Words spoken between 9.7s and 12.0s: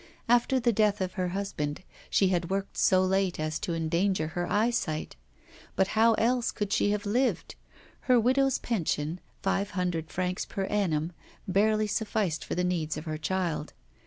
hundred francs per annum barely